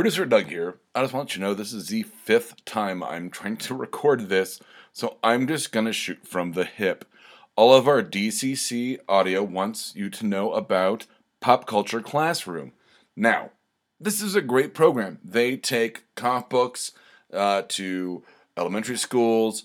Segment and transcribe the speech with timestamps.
[0.00, 0.78] Producer Doug here.
[0.94, 4.30] I just want you to know this is the fifth time I'm trying to record
[4.30, 4.58] this,
[4.94, 7.04] so I'm just gonna shoot from the hip.
[7.54, 11.04] All of our DCC audio wants you to know about
[11.40, 12.72] Pop Culture Classroom.
[13.14, 13.50] Now,
[14.00, 15.18] this is a great program.
[15.22, 16.92] They take comic books
[17.30, 18.24] uh, to
[18.56, 19.64] elementary schools,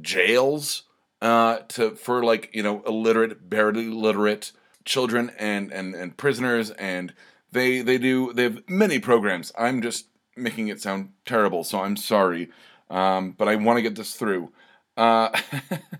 [0.00, 0.84] jails,
[1.20, 4.52] uh, to for like you know illiterate, barely literate
[4.86, 7.12] children and and and prisoners, and
[7.52, 9.52] they they do they have many programs.
[9.56, 10.06] I'm just
[10.36, 12.50] making it sound terrible, so I'm sorry,
[12.90, 14.52] um, but I want to get this through.
[14.96, 15.30] Uh,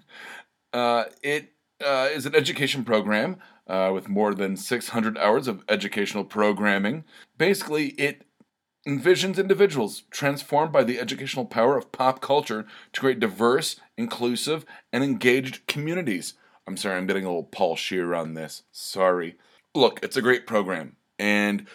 [0.73, 1.52] uh, it
[1.84, 7.04] uh, is an education program uh, with more than 600 hours of educational programming.
[7.37, 8.24] Basically, it
[8.87, 15.04] envisions individuals transformed by the educational power of pop culture to create diverse, inclusive, and
[15.04, 16.34] engaged communities.
[16.66, 18.62] I'm sorry, I'm getting a little Paul Scheer on this.
[18.73, 19.37] Sorry.
[19.74, 20.96] Look, it's a great program.
[21.18, 21.66] And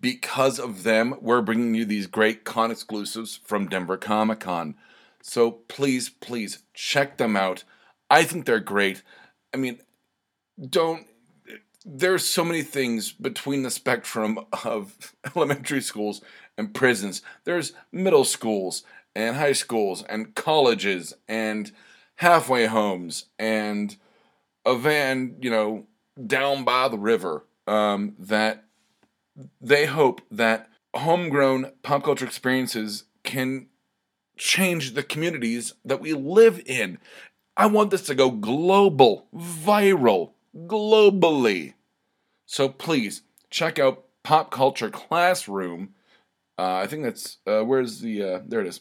[0.00, 4.74] because of them, we're bringing you these great con exclusives from Denver Comic Con.
[5.22, 7.64] So please, please check them out.
[8.10, 9.02] I think they're great.
[9.54, 9.80] I mean,
[10.68, 11.06] don't.
[11.84, 16.20] There's so many things between the spectrum of elementary schools
[16.56, 17.22] and prisons.
[17.44, 18.84] There's middle schools
[19.16, 21.72] and high schools and colleges and
[22.16, 23.96] halfway homes and
[24.64, 25.86] a van, you know,
[26.24, 28.64] down by the river um, that
[29.60, 33.68] they hope that homegrown pop culture experiences can
[34.36, 36.98] change the communities that we live in.
[37.56, 41.74] I want this to go global, viral, globally.
[42.46, 45.94] So please check out Pop Culture Classroom.
[46.58, 48.80] Uh, I think that's uh, where's the uh, there it is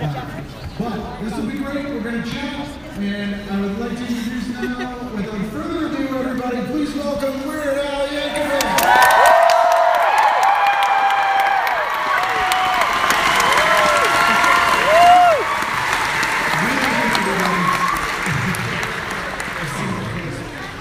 [0.00, 0.10] Uh,
[0.78, 1.84] but this will be great.
[1.86, 2.66] We're going to chat,
[2.98, 8.08] and I would like to introduce now, without further ado, everybody, please welcome Weird Al
[8.08, 8.66] Yankovic.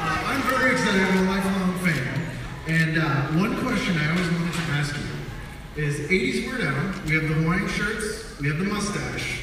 [0.01, 1.01] Uh, I'm very excited.
[1.01, 2.21] I'm a lifelong fan.
[2.67, 7.13] And uh, one question I always wanted to ask you is 80s Weird Al, we
[7.13, 9.41] have the Hawaiian shirts, we have the mustache.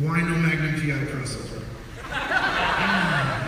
[0.00, 1.62] Why no Magnum PI crossover?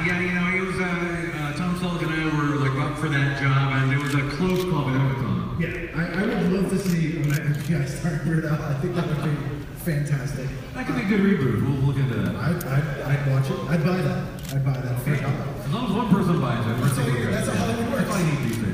[0.00, 3.08] Yeah, you know, it was uh, uh, Tom Selleck and I were like up for
[3.10, 5.60] that job, and it was a close call at the time.
[5.60, 8.62] Yeah, I, I would love to see a Magnum PI starring Weird Al.
[8.62, 9.36] I think that would be
[9.84, 10.48] fantastic.
[10.72, 11.60] That could be a good reboot.
[11.60, 12.34] We'll look into that.
[12.34, 13.58] I'd, I'd, I'd watch it.
[13.68, 14.24] I'd buy that.
[14.56, 15.12] I'd buy that for.
[15.12, 17.32] As long as one person buys it, we're That's taking how- it.
[17.32, 18.08] that's how Hollywood works.
[18.08, 18.69] That's I need these.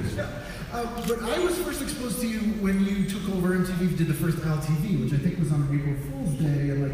[0.76, 4.12] Uh, but I was first exposed to you when you took over MTV, did the
[4.12, 6.92] first Al TV, which I think was on April Fool's Day in like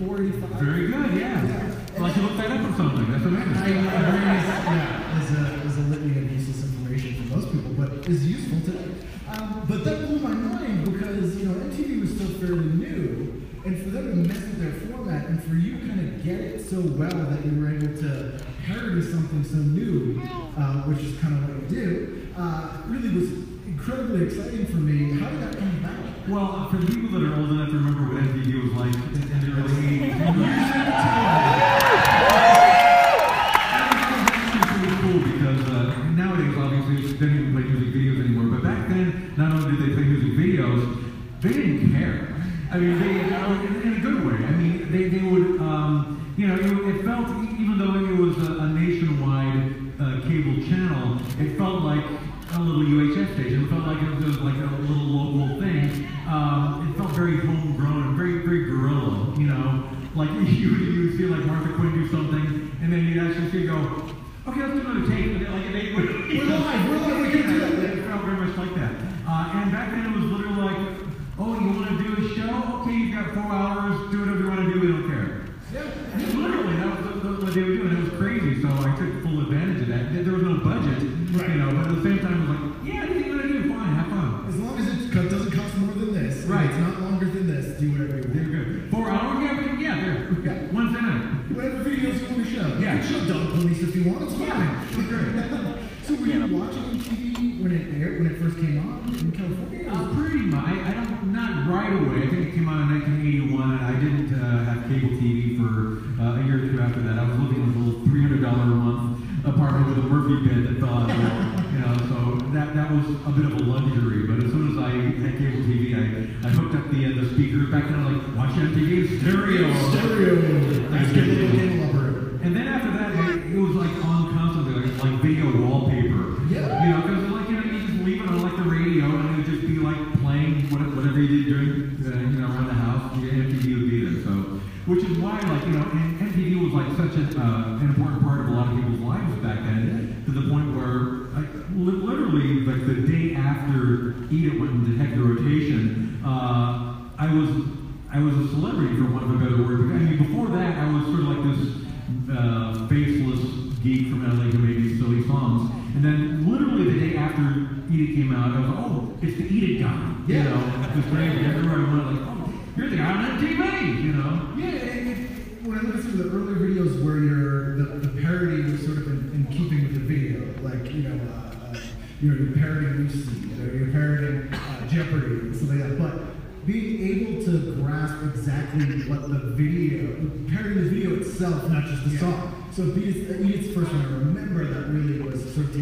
[0.00, 0.48] 84, 85.
[0.56, 1.68] Very good, yeah.
[2.00, 3.12] Well, I should look that up or something.
[3.12, 3.52] That's I, amazing.
[3.52, 8.08] I agree, yeah, as a, as a litany of useless information for most people, but
[8.08, 8.88] is useful today.
[9.28, 13.76] Um, but that blew my mind because, you know, MTV was still fairly new, and
[13.84, 16.80] for them to mess with their format, and for you kind of get it so
[16.80, 20.22] well that you were able to parody something so new,
[20.56, 23.30] uh, which is kind of what you do, uh, really was
[23.66, 25.18] incredibly exciting for me.
[25.18, 26.28] How did that come about?
[26.28, 29.40] Well, for the people that are old enough to remember what MTV was like in
[29.40, 30.69] the early 80s,
[101.90, 102.22] right away.
[102.22, 106.38] I think it came out in 1981, I didn't uh, have cable TV for uh,
[106.38, 107.18] a year or two after that.
[107.18, 110.78] I was living in a little $300 a month apartment with a Murphy bed that
[110.78, 111.40] fell out of the wall.
[111.72, 112.16] You know, so
[112.54, 113.99] that, that was a bit of a luxury.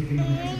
[0.09, 0.59] came.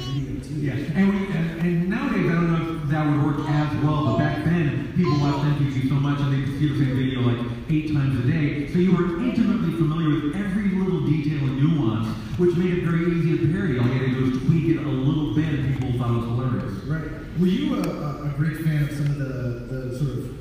[0.60, 4.06] Yeah, and, we, and, and nowadays I don't know if that would work as well,
[4.06, 7.22] but back then people watched MTV so much and they could see the same video
[7.22, 11.58] like eight times a day, so you were intimately familiar with every little detail and
[11.58, 12.08] nuance,
[12.38, 13.80] which made it very easy to parody.
[13.80, 16.18] All you had to do was tweak it a little bit, and people thought it
[16.18, 16.74] was hilarious.
[16.86, 17.10] Right.
[17.40, 19.34] Were you a, a great fan of some of the,
[19.70, 20.38] the sort of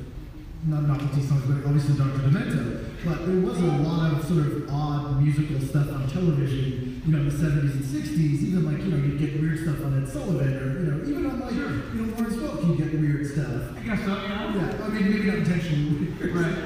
[0.67, 2.27] not novelty songs, but obviously Dr.
[2.27, 2.85] Demento?
[3.05, 7.29] But there was a lot of sort of odd musical stuff on television you know,
[7.29, 10.53] the 70s and 60s, even like, you know, you'd get weird stuff on Ed Sullivan
[10.57, 11.71] or, you know, even on like, sure.
[11.95, 13.77] you know, Lawrence Welk, you get weird stuff.
[13.77, 14.55] I guess so, yeah.
[14.55, 16.07] Yeah, I mean, maybe not intentionally.
[16.29, 16.57] Right.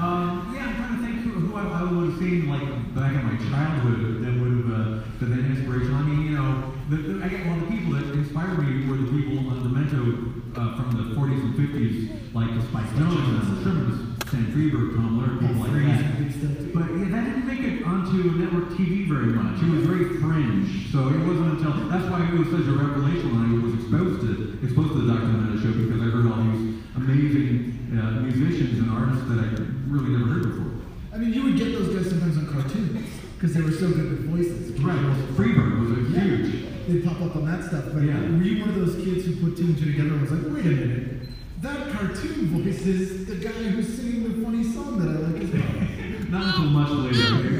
[0.00, 2.64] Um, yeah, I'm trying to think who, who I, I would have seen, like,
[2.94, 5.92] back in my childhood that would have uh, been an inspiration.
[5.92, 8.58] I mean, you know, the, the, I get one well, of the people that inspired
[8.64, 12.90] me were the people on Demento uh, from the 40s and 50s, like the Spike
[12.96, 16.69] Jones, the Sherman, Stan Freberg, Tom Lehrer, people like that.
[19.58, 23.34] She was very fringe, so it wasn't until that's why it was such a revelation
[23.34, 25.26] when I was exposed to exposed to the Dr.
[25.26, 29.48] Demento show because I heard all these amazing uh, musicians and artists that I
[29.90, 30.70] really never heard before.
[31.12, 33.02] I mean, you would get those guys sometimes on cartoons
[33.34, 34.70] because they were so good with voices.
[34.80, 34.96] Right.
[35.34, 36.24] Freberg was a yeah.
[36.24, 36.70] huge.
[36.86, 38.20] They pop up on that stuff, but yeah.
[38.20, 40.44] were you one of those kids who put two and two together and was like,
[40.54, 41.28] wait a minute?
[41.62, 45.50] That cartoon voice is the guy who's singing the funny song that I like as
[45.50, 46.30] well.
[46.30, 47.59] Not until much later.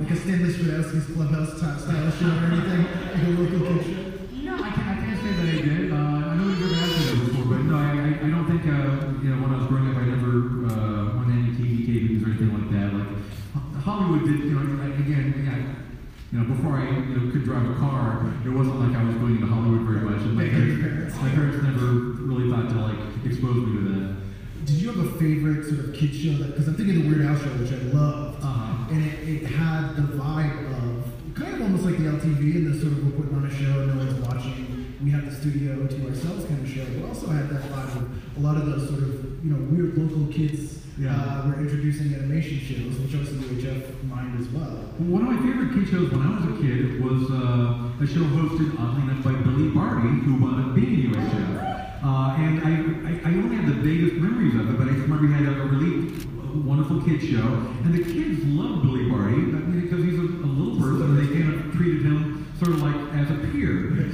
[0.00, 1.99] Like a Stanley Swadowski's Clubhouse type style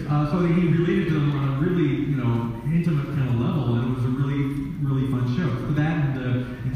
[0.08, 3.74] Uh, so he related to them on a really, you know, intimate kind of level,
[3.74, 5.50] and it was a really, really fun show.
[5.66, 6.72] So that and, uh, and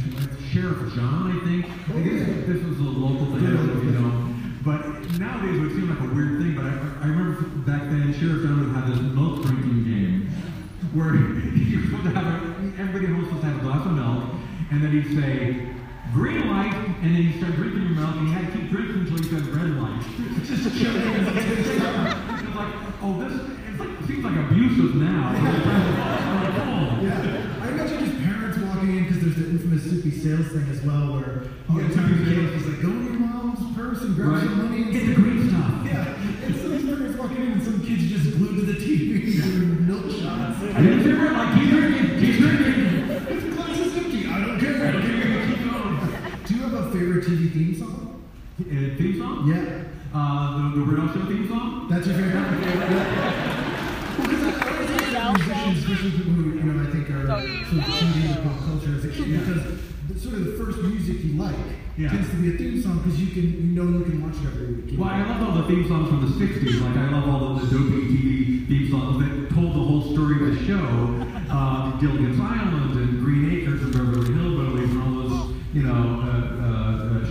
[0.51, 1.63] Sheriff John, I think.
[1.95, 4.31] I guess this was a local thing, I don't know if you know.
[4.67, 4.83] But
[5.23, 8.43] nowadays it would seem like a weird thing, but I, I remember back then Sheriff
[8.43, 10.27] John would have this milk drinking game
[10.93, 14.27] where you're supposed to have a, everybody was supposed to have a glass of milk,
[14.75, 15.71] and then he'd say,
[16.13, 19.07] green light, and then you start drinking your milk, and you had to keep drinking
[19.07, 20.03] until you said red light.
[20.43, 21.40] It's just it's
[22.75, 23.33] like, oh, this
[23.71, 25.33] it's like, it seems like abusive now.
[25.33, 27.01] but at the time, it's like, oh.
[27.01, 30.83] Yeah, I imagine his parents walking in because there's the infamous Soupy Sales thing as
[30.83, 34.43] well, where you get time kid, like, go in your mom's purse and grab Right.
[34.45, 35.71] some money and Get the green stuff.
[35.91, 39.41] Yeah, and so his parents walking in and some kids just glued to the TV
[39.41, 40.61] doing milk shots.
[40.63, 43.11] I didn't say red light, keep drinking, keep drinking.
[43.11, 44.93] If the glass is empty, I don't care.
[45.01, 45.97] Keep going.
[46.47, 48.23] Do you have a favorite TV theme song?
[48.61, 48.65] Uh,
[48.99, 49.49] theme song?
[49.49, 49.70] Yeah,
[50.91, 51.87] Uh, the, the Show theme song?
[51.89, 52.35] that's your favorite.
[52.35, 57.27] Well, 'cause I always think that musicians, especially people who you know I think are
[57.27, 61.55] sort of tuned into pop culture, is because sort of the first music you like
[61.97, 62.09] Yeah.
[62.11, 64.47] tends to be a theme song because you can you know you can watch it
[64.51, 64.99] every week.
[64.99, 65.29] Well, I know?
[65.31, 66.81] love all the theme songs from the 60s.
[66.83, 70.37] Like, I love all the, the dopey TV theme songs that told the whole story
[70.43, 70.85] of the show.
[71.51, 76.27] Um, Gilligan's Island and Green Acres and Beverly Hillbillies and all those, you know, uh,
[76.63, 77.27] uh, uh,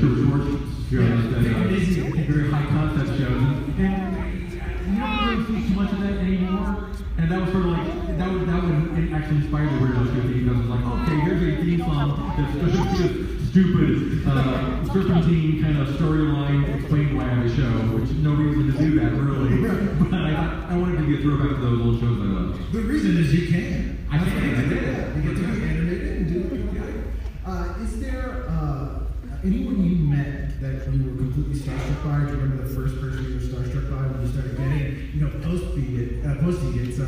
[31.50, 32.25] completely starstruck by?
[32.25, 35.22] Do you remember the first person you were starstruck by when you started getting, you
[35.22, 37.06] know, post beat uh, post it, so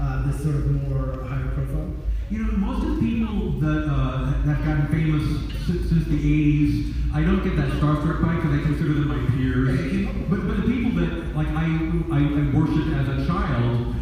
[0.00, 1.92] uh, this sort of more higher profile?
[2.30, 5.22] You know, most of the people that uh, that have gotten famous
[5.66, 9.20] since, since the 80s, I don't get that starstruck by because I consider them my
[9.36, 9.78] peers.
[10.28, 11.64] But, but the people that, like, I,
[12.10, 13.94] I, I worshiped as a child,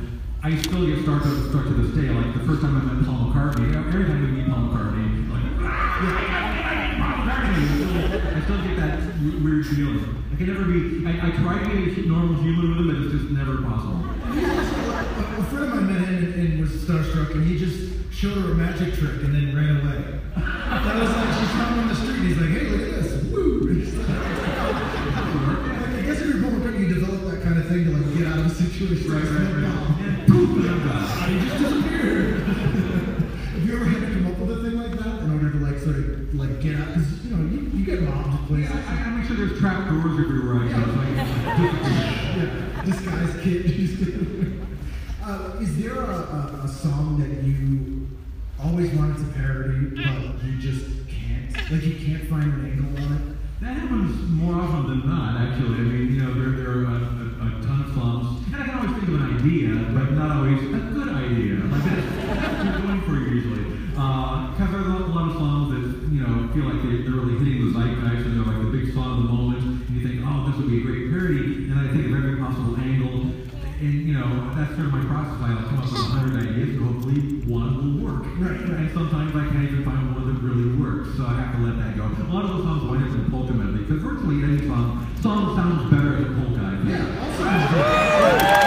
[0.42, 2.08] I still get starstruck struck to this day.
[2.08, 5.46] Like, the first time I met Paul McCartney, every time we meet Paul McCartney, like,
[7.02, 7.94] Paul McCartney, I still,
[8.32, 10.24] I still get that w- weird feeling.
[10.32, 12.96] I can never be, I, I try to be a normal human with him, but
[13.02, 14.00] it's just never possible.
[14.32, 18.52] A friend of mine met him and, and was starstruck, and he just showed her
[18.52, 20.20] a magic trick and then ran away.
[20.36, 22.18] That was like she found him on the street.
[22.18, 23.60] And he's like, "Hey, look at this!" Woo!
[23.62, 24.22] Like,
[25.98, 28.38] I guess if you're McCartney, you develop that kind of thing to like get out
[28.38, 29.10] of a situation.
[29.10, 29.98] Right, right, right.
[30.06, 31.28] And poof, and I'm gone.
[31.28, 32.40] He just disappeared.
[33.52, 35.58] Have you ever had to come up with a thing like that in order to
[35.58, 36.88] like sort of like get out?
[36.94, 38.76] Because you know you, you get mobbed at places.
[38.88, 40.80] I, I make sure there's trap doors everywhere I go.
[41.62, 43.64] Yeah, disguised kid.
[45.24, 48.08] uh, is there a, a, a song that you
[48.62, 51.54] always wanted to parody, but you just can't?
[51.70, 53.62] Like you can't find an angle on it?
[53.62, 55.76] That happens more often than not, actually.
[55.76, 58.44] I mean, you know, there, there are a, a, a ton of songs.
[58.52, 60.60] And I can always think of an idea, but not always
[82.92, 86.16] lot of songs wind up in polka medley, because virtually any song, song sounds better
[86.16, 86.60] as a polka.
[86.60, 86.90] I think.
[86.90, 87.44] Yeah, also.
[87.44, 88.62] I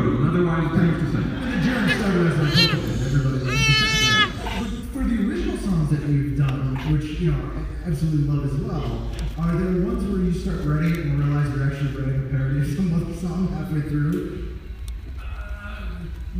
[0.00, 0.28] goes.
[0.28, 1.28] Otherwise, pretty much the same.
[1.30, 3.00] And the germ started as like Coco did.
[3.06, 4.28] Everybody knows that.
[4.58, 8.56] But For the original songs that we've done, which you know I absolutely love as
[8.60, 12.28] well, are there ones where you start writing it and realize you're actually writing a
[12.30, 13.14] parody of some other
[13.46, 14.56] song halfway through?
[15.18, 15.22] Uh,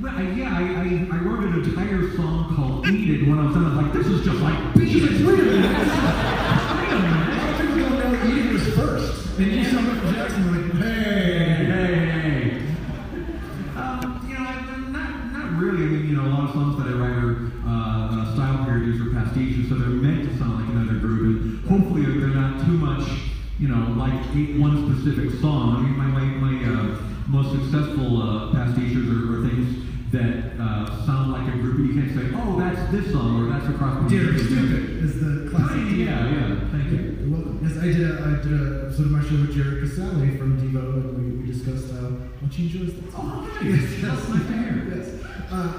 [0.00, 3.46] well, I, yeah, I, I, I wrote an entire song called Eat It when I
[3.46, 3.64] was done.
[3.64, 5.26] I was like, this is just like Beat She's like, It.
[5.26, 5.54] wait a minute.
[5.54, 5.78] Wait
[6.92, 7.40] a minute.
[7.60, 9.38] Of don't know Edie was first.
[9.38, 10.99] And you saw Michael Jackson like, Hey,
[42.40, 43.48] discussed how much he enjoys that song.
[43.50, 44.02] Oh, nice.
[44.02, 44.52] That's nice to.
[44.96, 45.06] Yes.
[45.50, 45.72] Uh,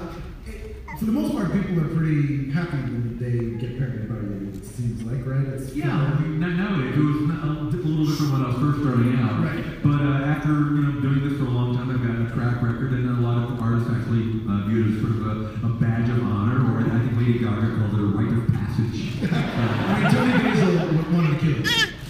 [0.46, 4.52] it- for the most part, people are pretty happy when they get parodied by you.
[4.54, 5.46] It seems like, right?
[5.58, 7.70] It's Yeah, I mean, nowadays it was a little
[8.06, 9.42] different when I was first starting out.
[9.42, 9.64] Right.
[9.82, 12.62] But uh, after you know doing this for a long time, I've got a track
[12.62, 15.34] record, and a lot of artists actually uh, view it as sort of a,
[15.66, 18.98] a badge of honor, or I think Lady Gaga called it a rite of passage.
[19.32, 20.70] I mean, Toni Basil
[21.10, 21.58] wanted to kill.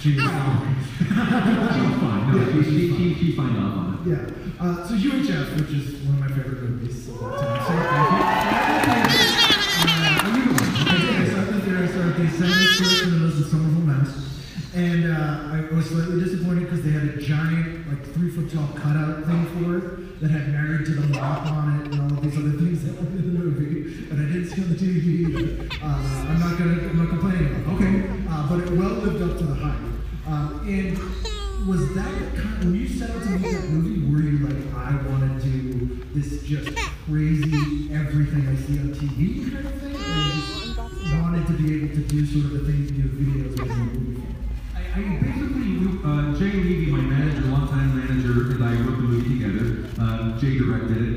[0.02, 0.26] She was,
[1.16, 2.28] fine.
[2.28, 2.92] No, she,
[3.33, 4.11] she signed off on it.
[4.11, 4.29] yeah.
[4.61, 7.65] Uh, so UHF, which is one of my favorite movies of all time.
[7.65, 7.81] So you.
[7.81, 8.12] Uh,
[10.37, 10.71] you the one?
[10.87, 10.93] I.
[10.93, 11.33] I the.
[11.33, 11.85] I
[12.33, 13.43] in the middle of.
[14.75, 18.69] And uh, I was slightly disappointed because they had a giant, like three foot tall
[18.75, 22.23] cutout thing for it that had married to the mop on it and all of
[22.23, 24.09] these other things that were in the movie.
[24.09, 25.69] And I didn't see on the TV either.
[25.85, 27.85] Uh, I'm not gonna, I'm not complaining about it.
[27.85, 28.26] Okay.
[28.30, 29.76] Uh, but it well lived up to the hype.
[30.26, 30.97] Uh, and
[31.69, 34.97] was that kind, when you set out to make that movie, were you like, I
[35.06, 39.97] want to do this just crazy everything I see on TV kind of thing?
[39.97, 43.53] Or wanted to be able to do sort of the things you do with videos
[43.53, 44.23] as a movie?
[44.77, 45.73] I, I basically,
[46.05, 49.89] uh, Jay Levey, my manager, longtime manager, and I wrote the movie together.
[49.99, 51.12] Uh, Jay directed it,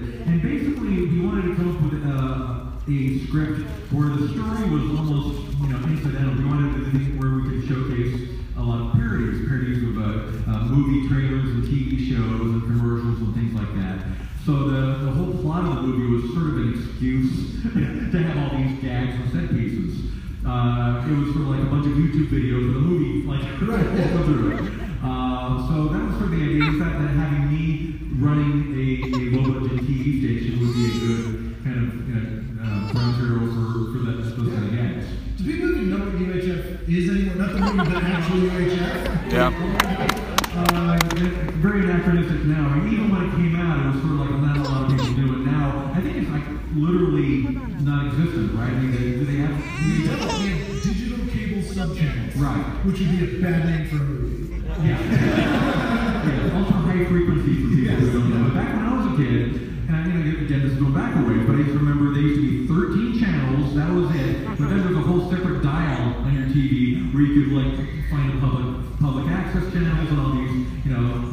[48.34, 48.74] right?
[48.74, 49.54] I mean, they, do they have?
[49.54, 52.34] We definitely have digital cable subchannels.
[52.40, 52.64] Right.
[52.86, 54.64] Which would be a bad name for a movie.
[54.82, 54.98] Yeah.
[56.26, 56.58] yeah.
[56.58, 58.44] Also high frequency for people who don't know.
[58.50, 61.16] But back when I was a kid, and you know, again, this is going back
[61.16, 63.76] a ways, but I used to remember there used to be 13 channels.
[63.76, 64.48] That was it.
[64.58, 67.74] But then there was a whole separate dial on your TV where you could like
[68.10, 71.25] find the public public access channels and all these, you know,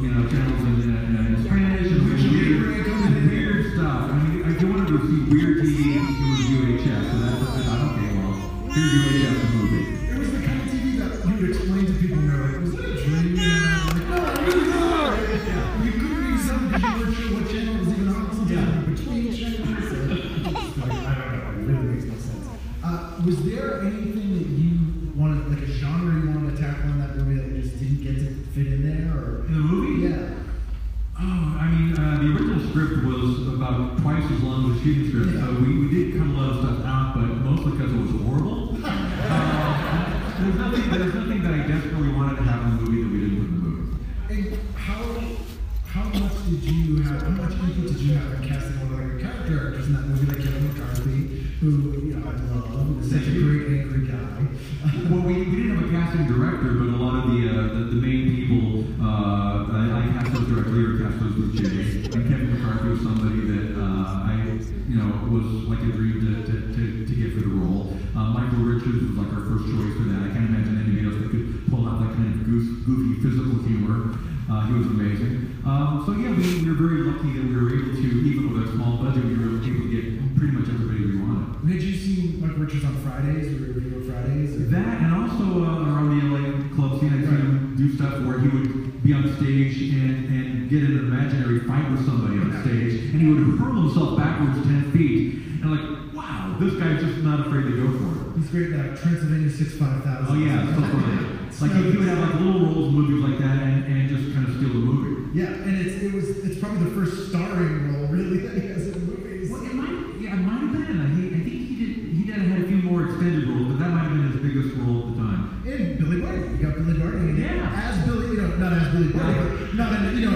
[65.33, 67.89] was like a dream to, to, to, to get for the role.
[68.13, 70.29] Uh, Michael Richards was like our first choice for that.
[70.29, 73.57] I can't imagine anybody else that could pull out that kind of goose, goofy physical
[73.65, 74.13] humor.
[74.45, 75.57] Uh, he was amazing.
[75.65, 78.69] Um, so yeah, we, we were very lucky that we were able to, even with
[78.69, 80.05] a small budget, we were able to get
[80.37, 81.65] pretty much everybody we wanted.
[81.65, 84.53] Did you see Mike Richards on Fridays or Review Fridays?
[84.53, 84.69] Or?
[84.69, 86.45] That and also uh, around the LA
[86.77, 90.69] club scene, I'd seen him do stuff where he would be on stage and, and
[90.69, 94.91] get an imaginary fight with somebody on stage, and he would hurl himself backwards 10
[94.91, 95.43] feet.
[95.63, 98.37] And like, wow, this guy's just not afraid to go for it.
[98.37, 99.01] He's great at that.
[99.01, 100.27] Transylvania 65000.
[100.29, 101.39] Oh yeah, so funny.
[101.61, 104.33] Like he, he would have like little roles in movies like that and, and just
[104.33, 105.37] kind of steal the movie.
[105.37, 108.87] Yeah, and it's it was it's probably the first starring role really that he has
[108.89, 109.51] in movies.
[109.53, 110.97] Well, it might, yeah, it might have been.
[110.97, 111.93] I, he, I think he did.
[112.17, 114.73] He did had a few more extended roles, but that might have been his biggest
[114.81, 115.41] role at the time.
[115.69, 117.85] And Billy Barty, you got Billy Barty Yeah.
[117.85, 120.35] as Billy, you know, not as Billy Barty, but not in, you know,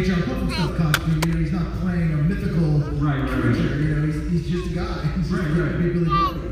[0.00, 1.20] HR costume.
[1.26, 3.56] You know, he's not playing a mythical Right, right, right.
[3.56, 5.04] You know, he's, he's just a guy.
[5.16, 5.78] He's just Right, a right.
[5.78, 6.08] big Billy.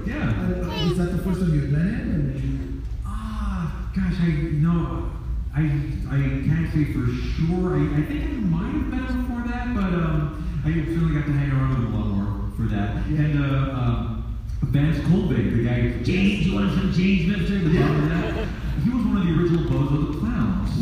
[0.06, 0.28] Yeah.
[0.30, 2.10] Uh, was that the first time you had met him?
[2.14, 4.28] And Ah, gosh, I
[4.60, 5.10] no,
[5.54, 5.60] I
[6.08, 7.76] I can't say for sure.
[7.76, 11.32] I, I think I might have him before that, but um, I certainly got to
[11.32, 12.96] hang around with him a lot more for that.
[13.06, 17.58] And uh, um, Vance Colvig, the guy, James, you want some James Mister?
[17.58, 17.80] The Yeah.
[17.80, 18.08] yeah.
[18.32, 18.48] that.
[18.84, 20.77] He was one of the original Bozo the Clowns.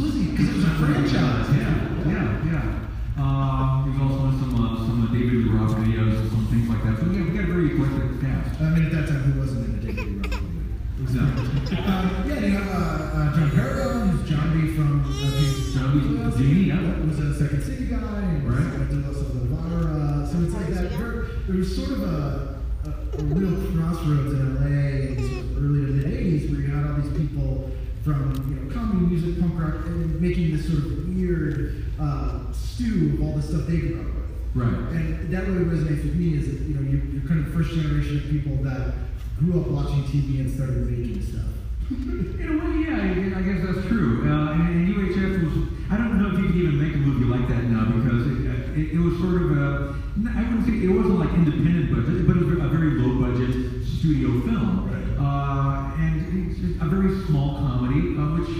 [17.67, 18.89] City guy, and Right.
[18.89, 20.29] did lots of Elvira.
[20.31, 20.91] So it's like that.
[20.99, 25.65] There, there was sort of a, a, a real crossroads in LA in sort of
[25.65, 27.71] early to mid '80s, where you had all these people
[28.05, 33.15] from you know comedy, music, punk rock, and making this sort of weird uh, stew
[33.15, 34.27] of all the stuff they grew up with.
[34.55, 34.73] Right.
[34.97, 37.53] And that really resonates with me is that, you know, you're, you're kind of the
[37.53, 38.95] first generation of people that
[39.39, 41.45] grew up watching TV and started making stuff.
[41.91, 44.27] In a way, yeah, I, guess that's true.
[44.27, 47.31] Uh, and, and UHF was, I don't know if you could even make a movie
[47.31, 48.43] like that now because it,
[48.75, 49.95] it, it was sort of a,
[50.35, 53.87] I wouldn't say, it wasn't like independent budget, but it was a very low budget
[53.87, 54.91] studio film.
[54.91, 55.15] Right.
[55.15, 58.51] Uh, and it's a very small comedy, uh, which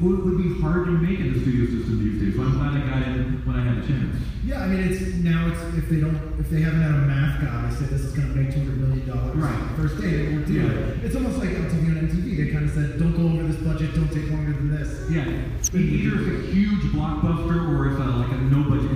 [0.00, 2.34] would, would be hard to make in the studio system these days.
[2.36, 4.16] So I'm glad I got in when I had a chance.
[4.44, 7.40] Yeah, I mean, it's now it's if they don't if they haven't had a math
[7.40, 9.76] guy say this is going to make two hundred million dollars Right.
[9.76, 10.68] first day, they won't do Yeah.
[10.68, 11.04] it.
[11.04, 12.36] It's almost like MTV on MTV.
[12.36, 15.08] They kind of said, don't go over this budget, don't take longer than this.
[15.10, 15.24] Yeah,
[15.72, 18.90] either it's a huge blockbuster or it's a, like a no budget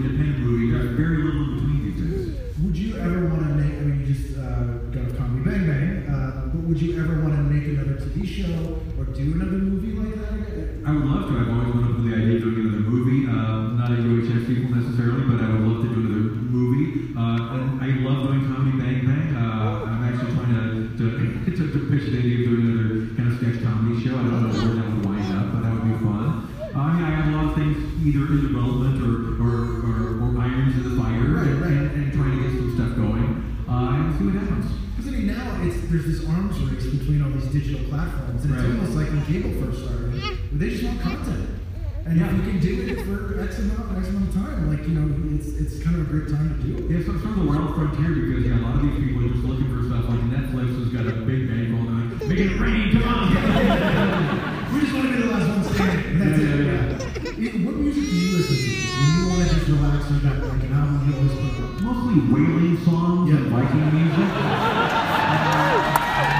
[7.38, 10.82] want to make another TV show or do another movie like that again?
[10.82, 11.38] I would love to.
[11.38, 13.30] I've always wanted to the idea of doing another movie.
[13.30, 17.14] Um, not a UHF sequel necessarily, but I would love to do another movie.
[17.14, 19.38] Uh, and I love doing comedy Bang Bang.
[19.38, 20.66] Uh, I'm actually trying to,
[20.98, 21.06] to,
[21.54, 24.18] to, to pitch the idea of doing another kind of sketch comedy show.
[24.18, 26.26] I don't know where that would wind up, but that would be fun.
[26.74, 29.54] Uh, I mean, I have a lot of things either in development or, or,
[29.86, 31.70] or, or irons in the fire Right, and, right.
[31.70, 33.46] and, and trying to get some stuff going.
[33.70, 34.66] Uh, and see what happens.
[34.98, 37.17] Because I mean, now it's there's this arms race between
[37.52, 41.00] these digital platforms, and it's almost like when cable first started, where they just want
[41.00, 41.48] content.
[42.06, 42.24] And Yeah.
[42.28, 45.06] if you can do it for X amount, X amount of time, like you know,
[45.36, 46.84] it's it's kind of a great time to do it.
[46.88, 49.32] Yeah, so it's of the wild frontier because yeah, a lot of these people are
[49.32, 52.28] just looking for stuff like Netflix has got a big bank on them.
[52.28, 53.28] Make it rain, come on!
[54.72, 56.18] We just want to be the last one standing.
[56.18, 56.64] That's Yeah, it.
[56.64, 57.64] yeah, Yeah.
[57.68, 60.64] What music do you listen to when you want to just relax or got like
[60.64, 61.84] an album always put?
[61.84, 63.36] Mostly wailing songs Yeah.
[63.36, 64.28] and Viking music.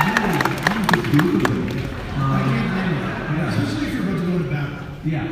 [0.08, 1.82] Really, really just beautifully.
[2.16, 3.04] I Um, can't blame you.
[3.36, 3.52] yeah.
[3.52, 4.78] Especially if you're about to go to battle.
[5.04, 5.24] yeah,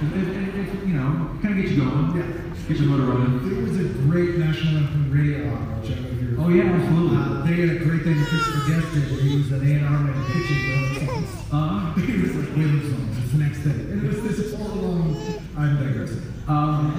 [0.00, 1.08] it, it, it, it, you know,
[1.42, 2.16] kind of get you going.
[2.16, 2.26] Yeah.
[2.68, 3.32] Get your motor running.
[3.50, 6.48] There was a great National Anthem radio hour, which I don't know if you're Oh
[6.48, 7.18] yeah, absolutely.
[7.18, 9.98] Uh, they had a great thing that Christopher Guest did where he was an A&R
[10.00, 11.30] man pitching whaling songs.
[11.52, 13.78] Uh, He was like whaling songs, it's the next thing.
[13.90, 15.18] And it was this all along,
[15.58, 16.22] I'm digressing.
[16.46, 16.94] um,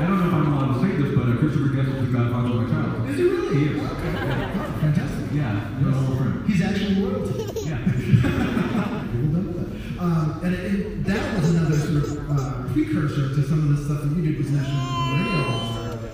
[0.00, 2.12] I don't know if I'm allowed to say this, but uh, Christopher Guest is the
[2.16, 3.08] godfather of my child.
[3.12, 3.58] Is he really?
[3.60, 3.76] He is.
[3.76, 4.12] Okay.
[4.56, 5.19] Oh, fantastic.
[5.32, 6.42] Yeah, no.
[6.46, 7.60] He's actually royalty.
[7.68, 7.78] Yeah.
[7.84, 10.00] People don't know that.
[10.00, 13.84] Um, and, it, and that was another sort of uh, precursor to some of the
[13.84, 15.70] stuff that we did with National Radio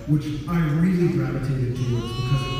[0.07, 2.56] which I really gravitated towards because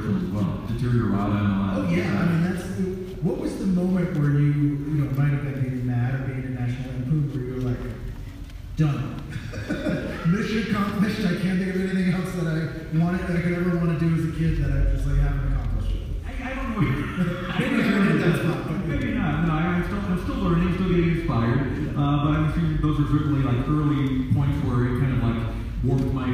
[0.00, 0.62] very as well.
[0.68, 1.76] Deteriorata and all that.
[1.78, 2.64] Oh yeah, I mean that's
[3.22, 6.42] what was the moment where you you know might have been maybe mad or being
[6.42, 7.82] in National Lampoon where you were like,
[8.76, 9.18] done,
[10.30, 11.20] mission accomplished.
[11.26, 12.58] I can't think of anything else that I
[12.96, 15.18] wanted that I could ever want to do as a kid that I just like
[15.18, 15.92] haven't accomplished.
[15.98, 16.02] it.
[16.22, 16.86] I, I don't know.
[17.58, 19.46] Maybe I heard it that spot, but Maybe not.
[19.46, 21.92] No, I, I'm still, I'm still learning, still getting inspired.
[21.98, 25.42] Uh, but I'm assuming those are certainly like early points where it kind of like
[25.82, 26.30] warped my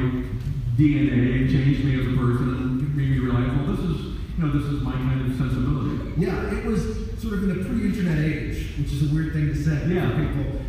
[0.77, 4.01] DNA and changed me as a person and made me realize, well, this is,
[4.37, 6.13] you know, this is my kind of sensibility.
[6.17, 6.81] Yeah, it was
[7.21, 9.87] sort of in a pre-internet age, which is a weird thing to say.
[9.87, 10.09] Yeah.
[10.09, 10.61] For people,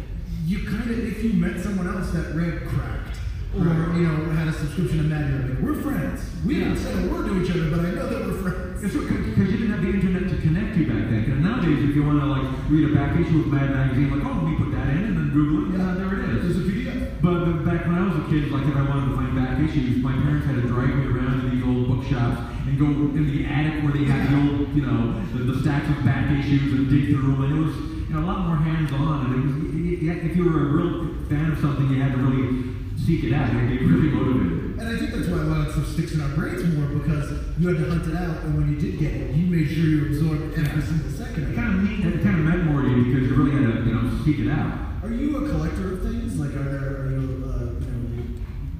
[0.45, 3.19] you kind of, if you met someone else that read cracked,
[3.57, 3.97] or Right.
[3.97, 6.21] you know had a subscription to Mad, like, we're friends.
[6.45, 8.85] We didn't say a word to each other, but I know that we're friends.
[8.85, 11.25] It's because you didn't have the internet to connect you back then.
[11.33, 14.25] And nowadays, if you want to like read a back issue of Mad Magazine, like,
[14.29, 16.43] oh, let me put that in, and then Google it, yeah, uh, there it is.
[16.45, 17.21] There's a PDF.
[17.25, 19.59] But, but back when I was a kid, like if I wanted to find back
[19.59, 23.27] issues, my parents had to drag me around to these old bookshops and go in
[23.27, 26.73] the attic where they had the old, you know, the, the stacks of back issues
[26.73, 27.43] and dig through them.
[27.43, 27.75] And it was,
[28.09, 29.27] you know, a lot more hands-on.
[29.27, 32.13] And it was, y- y- if you were a real fan of something, you had
[32.13, 33.51] to really seek it out.
[33.51, 34.79] To get really motivated.
[34.79, 37.33] And I think that's why a lot of stuff sticks in our brains more because
[37.59, 39.85] you had to hunt it out, and when you did get it, you made sure
[39.87, 41.57] you absorbed every single second It it.
[41.57, 43.89] kind of, mean- it kind of meant more to you because you really had to,
[43.89, 45.03] you know, seek it out.
[45.03, 46.37] Are you a collector of things?
[46.39, 47.46] Like, are there, are you,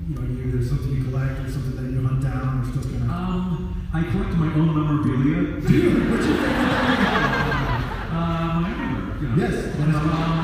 [0.09, 2.83] you know, you, there's something you collect or something that you hunt down or still
[2.91, 3.11] kind of.
[3.11, 5.61] Um, I collect my own memorabilia.
[5.61, 7.27] Dude, what's your favorite?
[8.17, 9.37] Uh, my underwear, you know.
[9.37, 10.39] Yes, You know, um,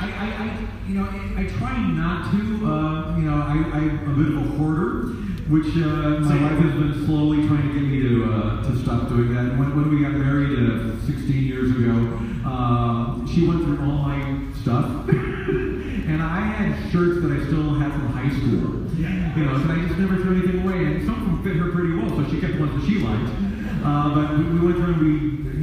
[0.00, 2.38] I, I, I, you know, I, I try not to.
[2.66, 5.12] Uh, you know, I, I'm a bit of a hoarder,
[5.48, 9.08] which uh, my wife has been slowly trying to get me to uh, to stop
[9.08, 9.56] doing that.
[9.58, 14.44] When, when we got married uh, 16 years ago, uh, she went through all my
[14.60, 15.18] stuff, and
[16.38, 18.86] I had shirts that I still had from high school.
[18.94, 19.34] Yeah.
[19.34, 21.70] You know, so I just never threw anything away, and some of them fit her
[21.74, 23.26] pretty well, so she kept the ones that she liked.
[23.82, 25.12] Uh, but we, we went through and we,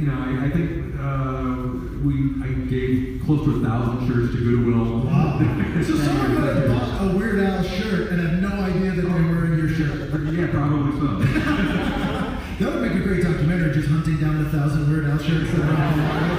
[0.00, 0.68] you know, I, I think
[1.00, 2.12] uh, we,
[2.44, 5.08] I gave close to a thousand shirts to Goodwill.
[5.08, 5.40] Wow.
[5.80, 9.22] So someone might have bought a Weird Al shirt and have no idea that they
[9.32, 10.12] were in your shirt.
[10.32, 11.24] yeah, probably so.
[12.60, 15.60] That would make a great documentary, just hunting down the thousand Weird Al shirts that
[15.60, 16.36] are on the wall.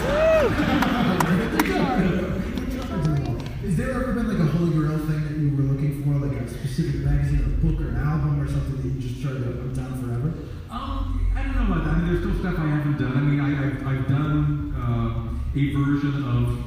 [3.63, 6.39] Is there ever been like a holy grail thing that you were looking for, like
[6.39, 9.43] a specific magazine or book or an album or something that you just tried to
[9.43, 10.34] hunt down forever?
[10.71, 11.93] Um, I don't know about that.
[11.93, 13.13] I mean, there's still stuff I haven't done.
[13.13, 16.58] I mean, I, I've, I've done uh, a version of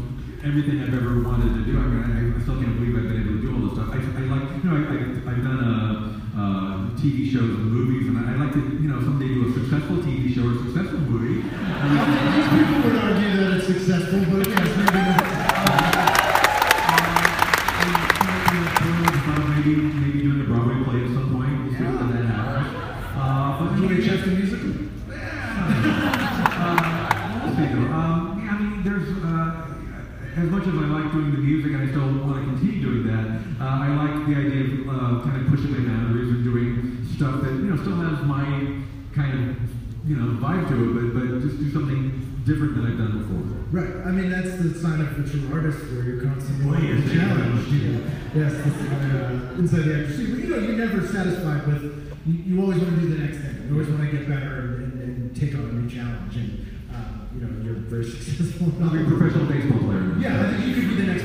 [0.44, 1.78] everything I've ever wanted to do.
[1.78, 3.94] I mean, I, I still can't believe I've been able to do all this stuff.
[3.94, 8.18] I, I like, you know, I, I've done uh, uh, TV shows and movies, and
[8.18, 9.99] I, I'd like to, you know, someday do a successful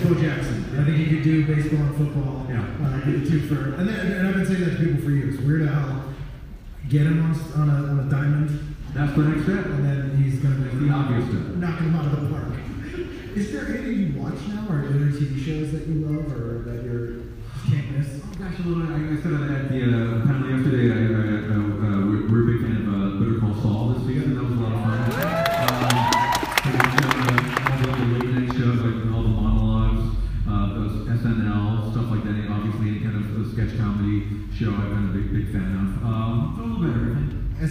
[0.05, 0.79] Bo Jackson.
[0.79, 2.45] I think you could do baseball and football.
[2.49, 2.61] Yeah.
[2.61, 5.09] Uh, get the two for, and, then, and I've been saying that to people for
[5.11, 5.39] years.
[5.41, 6.13] Weird Al,
[6.89, 9.65] get him on, on, a, on a diamond, That's the next step.
[9.65, 11.55] and then he's gonna be the obvious step.
[11.57, 12.53] knocking them out of the park.
[13.35, 16.63] Is there anything you watch now, or are there TV shows that you love, or
[16.69, 17.25] that you're
[17.69, 18.21] can't miss?
[18.23, 18.85] Oh gosh, a little.
[18.93, 20.25] I, I said at the uh,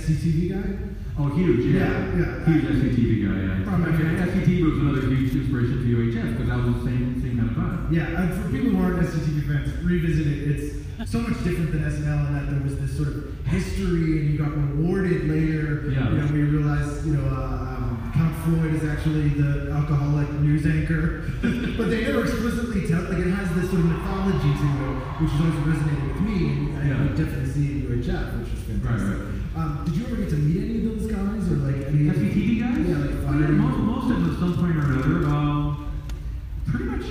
[0.04, 0.78] SCTV guy?
[1.16, 1.80] Oh, huge, yeah.
[1.80, 2.44] Yeah, yeah.
[2.44, 3.76] Huge SCTV guy, yeah.
[3.78, 4.28] My favorite.
[4.28, 7.56] SCTV was another huge inspiration for UHF because that was the same, same kind of
[7.56, 7.92] vibe.
[7.94, 10.38] Yeah, and for people who aren't SCTV fans, revisit it.
[10.50, 14.30] It's so much different than SNL in that there was this sort of history, and
[14.32, 15.88] you got rewarded later.
[15.90, 16.10] Yeah.
[16.10, 20.66] You know, we realized, you know, uh, um, Count Floyd is actually the alcoholic news
[20.66, 21.30] anchor,
[21.78, 23.02] but they never explicitly tell.
[23.06, 26.38] Like it has this sort of mythology to it, which has always resonated with me,
[26.74, 27.02] and Yeah.
[27.06, 29.08] would definitely see it in UHF, which is fantastic.
[29.08, 29.43] Right, right.
[29.54, 32.58] Um, did you ever get to meet any of those guys, or like any SCTV
[32.58, 32.82] guys?
[32.90, 35.26] Yeah, like Oh, yeah, most, most of them at some point or another.
[35.30, 35.94] Um,
[36.66, 37.06] pretty much,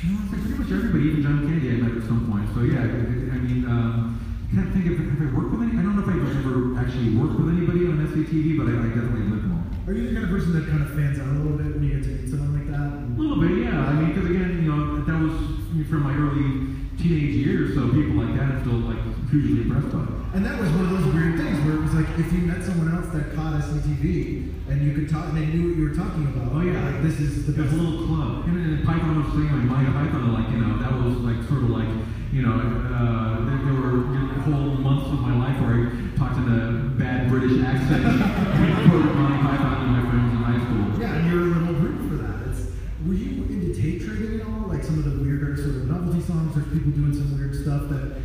[0.00, 2.48] you know, like pretty much everybody, even John Candy I met at some point.
[2.56, 4.16] So yeah, I, I mean, um,
[4.48, 5.76] can't think of have I worked with any.
[5.76, 8.88] I don't know if I've ever actually worked with anybody on SCTV, but I, I
[8.96, 9.64] definitely met them all.
[9.84, 11.84] Are you the kind of person that kind of fans out a little bit when
[11.84, 12.96] you get to meet someone like that?
[12.96, 13.76] A little bit, yeah.
[13.76, 15.36] I mean, because again, you know, that was
[15.84, 20.23] from my early teenage years, so people like that I'm still like hugely impressed by.
[20.34, 22.62] And that was one of those weird things where it was like if you met
[22.64, 25.94] someone else that caught SCTV and you could talk and they knew what you were
[25.94, 26.50] talking about.
[26.50, 27.78] Oh yeah, like this is the It was best.
[27.78, 28.44] a little club.
[28.50, 31.62] And, and Python was saying like Mike Python, like you know, that was like sort
[31.62, 31.86] of like
[32.34, 36.18] you know, uh, there, there were you know, whole months of my life where I
[36.18, 38.02] talked in a bad British accent,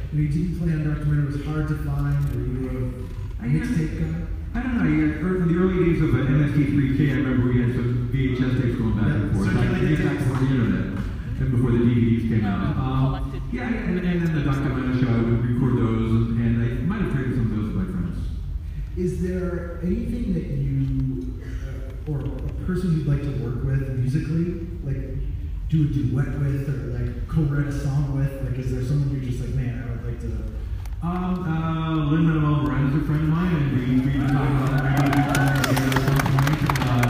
[0.09, 1.05] stuff that you, you didn't play on Dr.
[1.05, 2.17] Demento, it was hard to find.
[2.33, 4.27] Were you a, a mixtape guy?
[4.55, 4.83] I don't know.
[4.89, 8.77] Yeah, in the early days of uh, MST3K, I remember we had some VHS tapes
[8.77, 9.53] going back and Yeah, forth.
[9.53, 10.23] Like, circulating yeah, back tapes.
[10.25, 10.85] before the internet
[11.39, 12.75] and before the DVDs came out.
[12.77, 14.69] Um, yeah, and, and then the Dr.
[14.69, 17.77] Demento show, I would record those, and I might have traded some of those with
[17.77, 18.17] my friends.
[18.97, 24.65] Is there anything that you, uh, or a person you'd like to work with musically,
[24.83, 25.18] like
[25.69, 28.41] do a duet with, or like co-write a song with?
[28.43, 30.33] Like, is there someone you're just like, man, I would like to?
[31.01, 34.81] Um, uh, Lin Manuel Miranda is a friend of mine, and we we talked about.
[36.81, 37.05] Uh,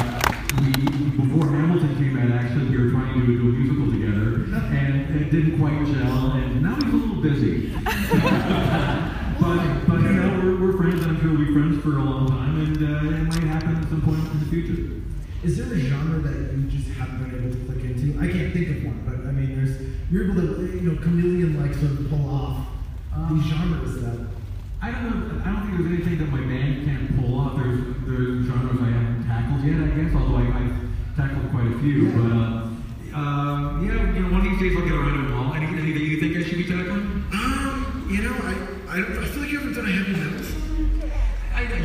[0.59, 0.71] we
[1.15, 4.43] before Hamilton came out, actually, we were trying to do a musical together,
[4.75, 6.31] and it didn't quite gel.
[6.35, 7.71] And now he's a little busy.
[9.39, 12.03] but but you know, we're, we're friends, and I'm sure we'll be friends for a
[12.03, 15.08] long time, and uh, it might happen at some point in the future.
[15.43, 18.19] Is there a genre that you just haven't been able to click into?
[18.19, 19.79] I can't think of one, but I mean, there's
[20.11, 22.67] you're able to, you know, chameleon like sort of pull off
[23.31, 24.27] these genres that.
[24.81, 25.41] I don't know.
[25.43, 27.55] I don't think there's anything that my band can't pull off.
[27.55, 30.11] There's there's genres I haven't tackled yet, I guess.
[30.15, 30.75] Although I, I've
[31.15, 32.11] tackled quite a few.
[32.11, 32.69] But uh,
[33.15, 35.53] uh, yeah, you know, one of these days I'll get around to them all.
[35.53, 37.23] Any, any that you think I should be tackling?
[37.31, 38.55] Um, you know, I,
[38.91, 39.58] I, don't I feel like you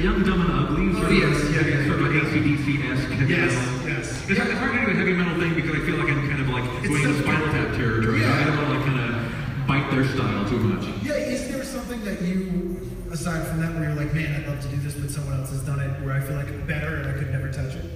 [0.05, 0.91] Young, Dumb, and Ugly.
[0.91, 2.21] Oh, sort of- yes, yeah, yeah, Sort of yeah.
[2.29, 3.89] ACDC-esque heavy Yes, metal.
[3.89, 4.05] yes.
[4.29, 6.43] It's, it's hard to do a heavy metal thing because I feel like I'm kind
[6.45, 8.21] of like It's going into Spinal Tap territory.
[8.21, 8.37] Yeah.
[8.37, 10.85] I don't want to like kind of bite their style too much.
[11.01, 12.77] Yeah, is there something that you,
[13.17, 15.49] aside from that, where you're like, man, I'd love to do this, but someone else
[15.57, 17.89] has done it, where I feel like better and I could never touch it?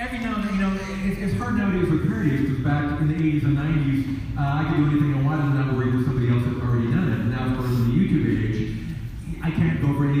[0.00, 0.72] Every now and then, you know,
[1.04, 4.00] it, it's hard nowadays with parodies because back in the 80s and 90s,
[4.40, 6.88] uh, I could do anything I wanted and not worry that somebody else had already
[6.88, 7.20] done it.
[7.20, 8.72] And now, of course, in the YouTube age,
[9.44, 9.50] I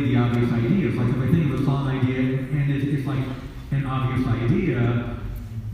[0.00, 0.94] any of the obvious ideas.
[0.96, 3.24] Like, if I think of a song idea and it, it's like
[3.70, 5.16] an obvious idea,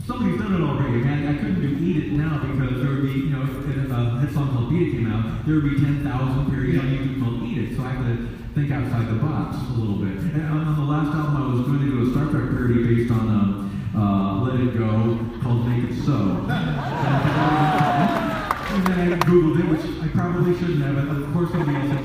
[0.06, 1.02] somebody's done it already.
[1.06, 3.50] I, I couldn't do Eat It now because there would be, you know, if
[3.90, 6.02] a hit song called Beat It came out, there would be 10,000
[6.50, 7.76] parodies on YouTube called Eat It.
[7.76, 10.18] So I have to think outside the box a little bit.
[10.34, 12.82] And on, on the last album, I was going to do a Star Trek parody
[12.82, 16.46] based on um, uh, Let It Go called Make It So.
[18.76, 21.88] And then I Googled it, which I probably shouldn't have, but of course somebody else
[21.88, 22.04] had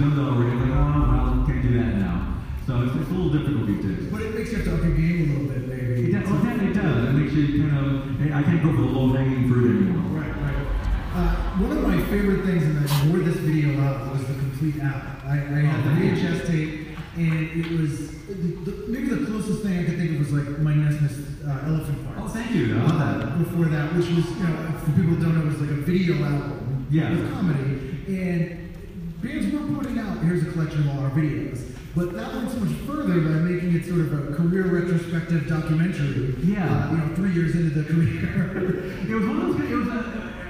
[2.81, 4.07] So it's, it's a little difficult these days.
[4.11, 6.09] But it makes you have to up your game a little bit, maybe.
[6.09, 6.97] It does, well, that it does.
[7.09, 10.21] It makes you kind of, I can't go for the low hanging fruit anymore.
[10.21, 10.65] Right, right.
[11.13, 14.81] Uh, one of my favorite things, and I wore this video out, was the Compleat
[14.81, 14.97] Al.
[15.29, 18.33] I, I had the VHS tape, and it was the,
[18.65, 22.01] the, maybe the closest thing I could think of was like Mike Nesmith's uh, Elephant
[22.07, 22.21] Parts.
[22.23, 22.79] Oh, thank you.
[22.79, 23.37] I love Uh, that.
[23.45, 25.81] before that, which was, you know, for people who don't know, it was like a
[25.85, 27.11] video album Yeah.
[27.11, 28.01] with comedy.
[28.07, 28.73] And
[29.21, 31.70] bands were putting out, here's a collection of all our videos.
[31.95, 36.35] But that went so much further by making it sort of a career retrospective documentary.
[36.39, 36.63] Yeah.
[36.63, 38.87] Uh, you know, three years into the career.
[39.11, 39.69] It was one of those.
[39.69, 39.99] It was a,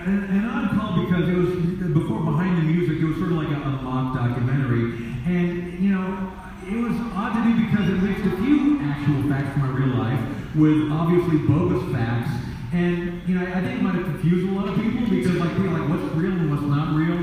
[0.06, 1.50] an, an odd call because it was
[1.98, 3.02] before behind the music.
[3.02, 6.30] It was sort of like a, a mock documentary, and you know,
[6.62, 9.98] it was odd to me because it mixed a few actual facts from my real
[9.98, 10.22] life
[10.54, 12.30] with obviously bogus facts,
[12.70, 15.58] and you know, I think it might have confused a lot of people because like
[15.58, 17.18] people are like what's real and what's not real.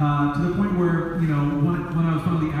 [0.00, 2.54] Uh, to the point where, you know, when, when I was finally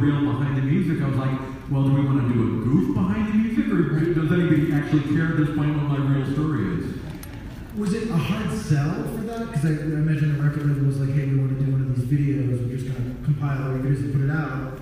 [0.00, 1.38] reel behind the music, I was like,
[1.70, 5.14] well, do we want to do a goof behind the music, or does anybody actually
[5.14, 6.96] care at this point what my real story is?
[7.76, 9.46] Was it a hard sell for that?
[9.46, 11.82] Because I, I imagine the record label was like, hey, we want to do one
[11.82, 12.58] of these videos.
[12.66, 14.79] We're just going to compile our videos and put it out.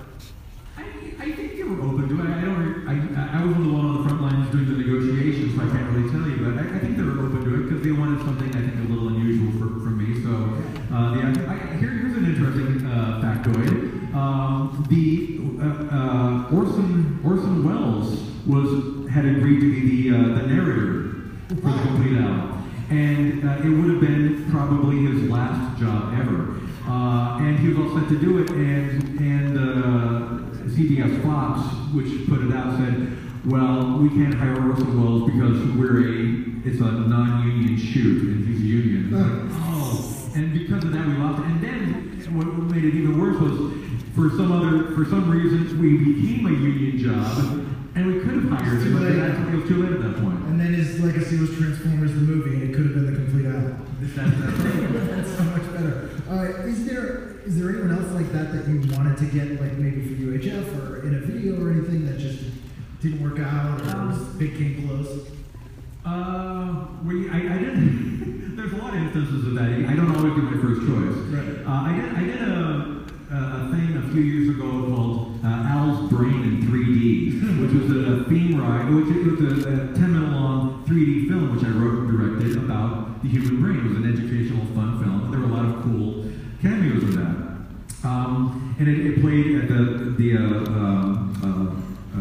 [31.23, 31.61] Fox,
[31.93, 36.28] which put it out, said, "Well, we can't hire Orson Welles because we're a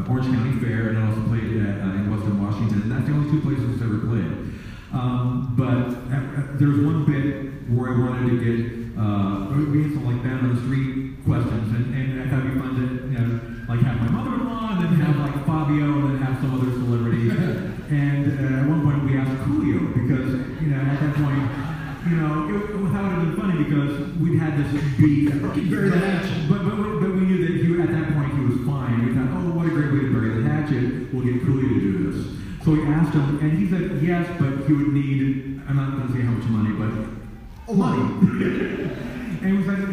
[0.08, 3.12] Orange County Fair, and I also played at, uh, in Western Washington, and that's the
[3.12, 4.32] only two places I've ever played.
[4.92, 8.56] Um, but uh, there was one bit where I wanted to get,
[8.96, 12.56] uh, we had some like down on the street questions, and, and I thought it'd
[12.56, 13.28] be fun to, you know,
[13.68, 17.28] like have my mother-in-law, and then have like Fabio, and then have some other celebrity.
[17.92, 21.68] and uh, at one point we asked Coolio, because, you know, at that point,
[22.08, 25.28] you know, it, it would have been funny because we'd had this be.
[33.14, 36.48] And he said, yes, but you would need, I'm not going to say how much
[36.48, 36.92] money, but
[37.68, 38.02] oh, money.
[39.40, 39.87] and he was like,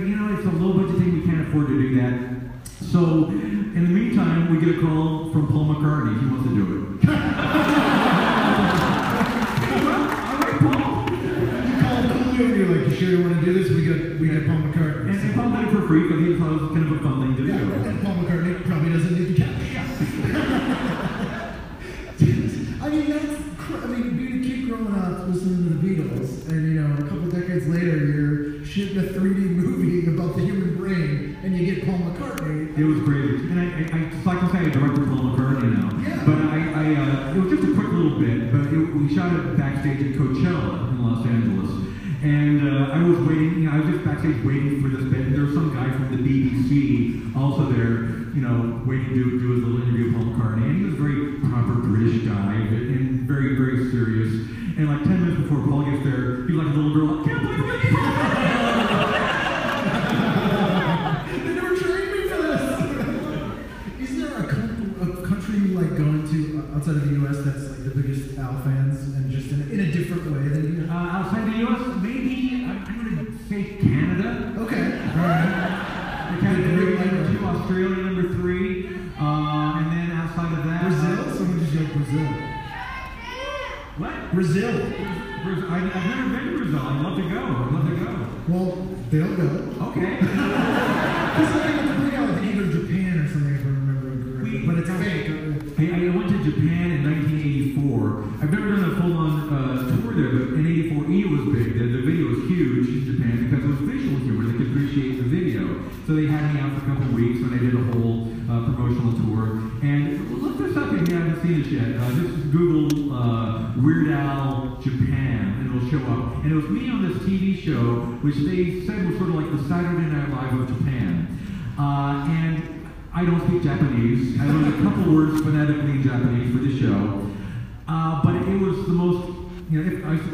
[44.75, 45.33] waiting for this.
[45.35, 49.63] There was some guy from the BBC also there, you know, waiting to do his
[49.63, 50.63] little interview with Paul McCartney.
[50.63, 54.33] And he was a very proper British guy and very, very serious.
[54.77, 56.34] And like 10 minutes before Paul gets there,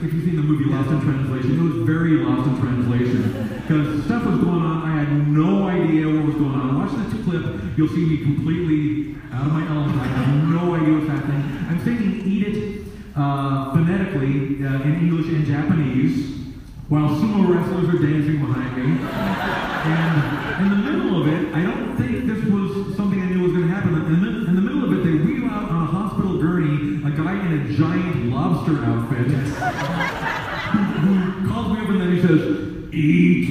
[0.03, 3.61] if you've seen the movie Lost in Translation, it was very lost in translation.
[3.61, 6.81] Because stuff was going on, I had no idea what was going on.
[6.81, 10.01] Watch this clip, you'll see me completely out of my element.
[10.01, 11.45] I have no idea what's happening.
[11.69, 12.81] I'm thinking, Eat It
[13.15, 16.41] uh, phonetically uh, in English and Japanese
[16.89, 18.97] while sumo wrestlers are dancing behind me.
[19.05, 22.40] And in the middle of it, I don't think there's
[28.67, 29.27] monster outfit.
[31.01, 33.50] he calls me up and then he says, eat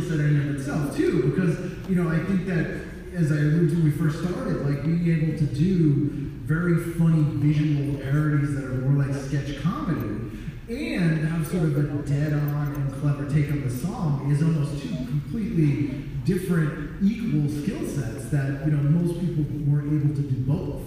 [0.00, 2.82] skill set in and of itself too, because you know I think that
[3.14, 7.22] as I alluded to when we first started, like being able to do very funny
[7.38, 10.30] visual parodies that are more like sketch comedy
[10.68, 14.94] and have sort of a dead-on and clever take on the song is almost two
[15.06, 20.82] completely different equal skill sets that you know most people weren't able to do both.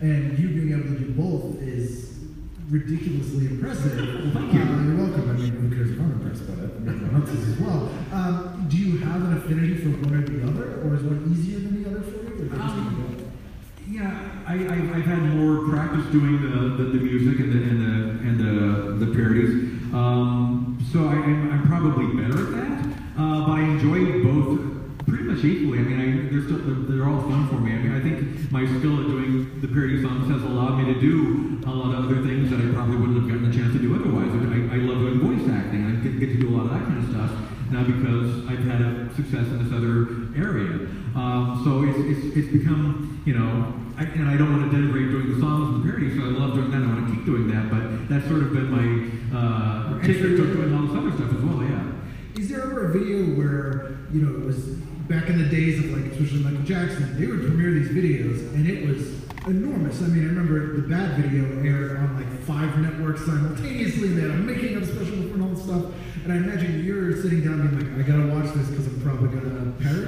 [0.00, 2.15] And you being able to do both is
[2.68, 3.96] ridiculously impressive.
[3.96, 4.60] Well, thank you.
[4.60, 5.30] Uh, you're welcome.
[5.30, 6.70] I mean, who cares if I'm impressed by it?
[6.86, 7.88] Everyone else is as well.
[8.12, 11.60] Um, do you have an affinity for one or the other, or is one easier
[11.60, 12.50] than the other for you?
[12.52, 13.22] Um.
[13.88, 17.80] Yeah, I, I, I've had more practice doing the, the, the music and the and
[17.80, 17.94] the
[18.28, 19.72] and the, the parodies.
[19.94, 22.96] Um, so I, I'm, I'm probably better at that.
[23.16, 24.15] Uh, but I enjoy
[26.26, 27.72] mean, they're still they're, they're all fun for me.
[27.72, 31.00] I mean, I think my skill at doing the parody songs has allowed me to
[31.00, 33.80] do a lot of other things that I probably wouldn't have gotten a chance to
[33.80, 34.34] do otherwise.
[34.34, 35.86] I, I love doing voice acting.
[35.86, 37.30] I get, get to do a lot of that kind of stuff
[37.70, 40.86] now because I've had a success in this other area.
[41.14, 45.10] Um, so it's, it's, it's become, you know, I, and I don't want to denigrate
[45.10, 46.82] doing the songs and the parodies, so I love doing that.
[46.82, 48.86] I want to keep doing that, but that's sort of been my
[49.34, 51.64] uh, ticket to doing all this other stuff as well.
[51.64, 51.82] Yeah.
[52.38, 54.76] Is there ever a video where, you know, it was
[55.08, 58.66] back in the days of like, especially Michael Jackson, they would premiere these videos and
[58.66, 60.02] it was enormous.
[60.02, 64.30] I mean, I remember the bad video aired on like five networks simultaneously they had
[64.30, 65.84] a making of special and all this stuff.
[66.24, 69.28] And I imagine you're sitting down being like, I gotta watch this because I'm probably
[69.28, 70.05] gonna parody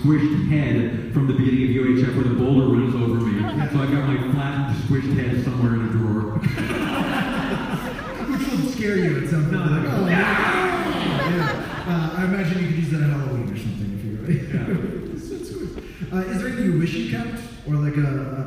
[0.00, 3.40] squished head from the beginning of UHF where the boulder runs over me.
[3.40, 6.38] So I got my flattened, squished head somewhere in a drawer.
[8.32, 9.52] Which will scare you at some point.
[9.52, 11.30] No, like, oh, yeah.
[11.36, 11.84] yeah.
[11.86, 14.38] Uh, I imagine you could use that at Halloween or something if you really.
[15.12, 15.84] It's- it's good.
[16.12, 17.40] uh, is there anything you wish you kept?
[17.68, 18.00] Or like a,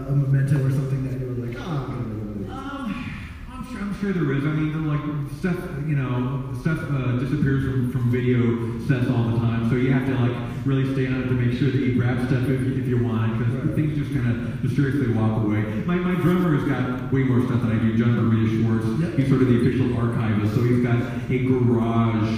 [0.10, 3.12] a, a memento or something that you were like, ah, I'm gonna really Um,
[3.52, 3.64] I'm
[4.06, 4.44] sure, there is.
[4.44, 5.02] I mean, the, like
[5.40, 9.70] stuff, you know, stuff uh, disappears from, from video sets all the time.
[9.70, 12.22] So you have to like really stay on it to make sure that you grab
[12.28, 15.62] stuff if, if you want, because things just kind of mysteriously walk away.
[15.90, 17.98] My, my drummer has got way more stuff than I do.
[17.98, 18.86] Jon Bermuda Schwartz.
[19.02, 19.18] Yep.
[19.18, 22.30] He's sort of the official archivist, so he's got a garage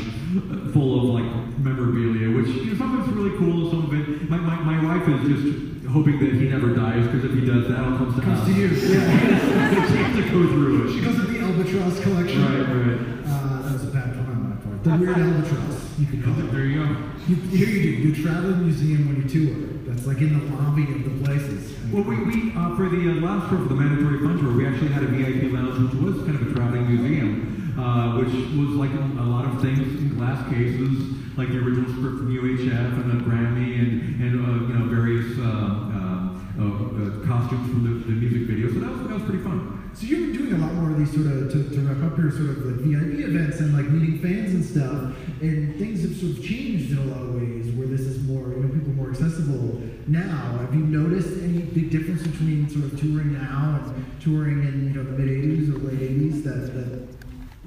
[0.72, 1.28] full of like
[1.59, 3.70] memorabilia, which you know, some of it's really cool.
[3.72, 7.23] Some of it, my, my, my wife is just hoping that he never dies, because
[7.25, 8.47] if he does, that all comes to Comes us.
[8.47, 10.17] to you, yeah.
[10.17, 10.93] A to go through it.
[10.93, 12.41] She goes with the albatross collection.
[12.43, 12.99] Right, right.
[13.27, 14.83] Uh, that was a bad pun on my part.
[14.83, 16.51] The weird albatross, you could call it.
[16.51, 16.95] There you go.
[17.27, 17.89] You, here you do.
[18.09, 19.55] You travel a museum when you tour.
[19.88, 21.73] That's like in the lobby of the places.
[21.91, 24.67] Well, we, we uh, for the uh, last tour for the mandatory fun tour, we
[24.67, 28.75] actually had a VIP lounge, which was kind of a traveling museum, uh, which was
[28.75, 32.97] like a, a lot of things in glass cases, like the original script from UHF
[32.97, 36.17] and a Grammy and and uh, you know various uh, uh,
[36.57, 38.73] uh, uh, costumes from the, the music video.
[38.73, 39.77] So that was that was pretty fun.
[39.93, 42.17] So you've been doing a lot more of these sort of to, to wrap up
[42.17, 45.13] here, sort of like VIP events and like meeting fans and stuff.
[45.41, 48.49] And things have sort of changed in a lot of ways where this is more,
[48.49, 50.57] you know, people more accessible now.
[50.61, 54.93] Have you noticed any big difference between sort of touring now and touring in you
[54.97, 56.43] know the mid '80s or late '80s?
[56.43, 57.07] That that